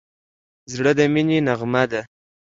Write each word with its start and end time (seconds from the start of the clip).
زړه 0.73 0.91
د 0.97 0.99
مینې 1.13 1.37
نغمه 1.47 1.83
ده. 1.91 2.01